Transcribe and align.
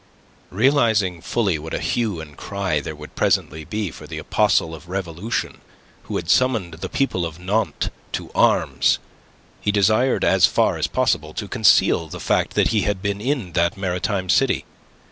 Realizing 0.49 1.21
fully 1.21 1.59
what 1.59 1.75
a 1.75 1.79
hue 1.79 2.19
and 2.19 2.35
cry 2.35 2.79
there 2.79 2.95
would 2.95 3.13
presently 3.13 3.65
be 3.65 3.91
for 3.91 4.07
the 4.07 4.17
apostle 4.17 4.73
of 4.73 4.89
revolution 4.89 5.61
who 6.05 6.15
had 6.15 6.27
summoned 6.27 6.73
the 6.73 6.89
people 6.89 7.23
of 7.23 7.37
Nantes 7.37 7.91
to 8.13 8.31
arms, 8.33 8.97
he 9.61 9.71
desired 9.71 10.23
as 10.23 10.47
far 10.47 10.79
as 10.79 10.87
possible 10.87 11.35
to 11.35 11.47
conceal 11.47 12.07
the 12.07 12.19
fact 12.19 12.55
that 12.55 12.69
he 12.69 12.81
had 12.81 13.03
been 13.03 13.21
in 13.21 13.51
that 13.51 13.77
maritime 13.77 14.27
city. 14.27 14.65